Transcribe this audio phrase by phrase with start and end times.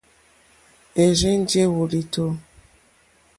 [1.03, 2.23] Érzènjé wòlìtó.